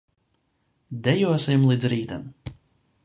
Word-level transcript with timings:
Dejosim 1.09 1.67
līdz 1.73 1.87
rītam. 1.95 2.29